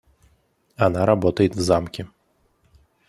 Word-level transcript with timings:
Она 0.77 1.05
работает 1.05 1.53
в 1.55 1.59
Замке. 1.61 2.07